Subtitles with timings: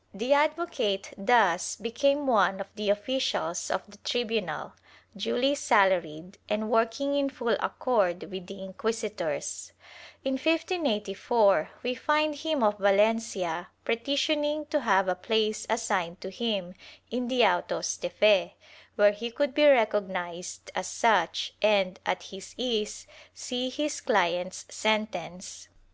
[0.00, 4.74] * The advocate thus became one of the officials of the tribunal,
[5.16, 9.72] duly salaried and working in full accord with the inquisitors.
[10.22, 16.74] In 1584, we find him of Valencia petitioning to have a place assigned to him
[17.10, 18.56] in the autos de fe,
[18.96, 25.68] where he could be recognized as such and, at his ease, see his clients sentenced.